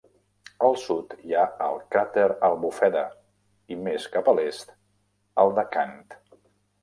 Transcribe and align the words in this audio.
Al 0.67 0.77
sud 0.83 1.11
hi 1.25 1.35
ha 1.41 1.41
el 1.65 1.75
cràter 1.95 2.23
Abulfeda 2.47 3.03
i 3.75 3.77
més 3.89 4.07
cap 4.15 4.31
a 4.31 4.35
l'est, 4.39 4.75
el 5.45 5.53
de 5.61 5.67
Kant. 5.77 5.97